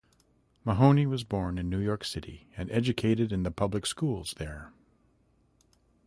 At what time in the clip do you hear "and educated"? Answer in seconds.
2.57-3.31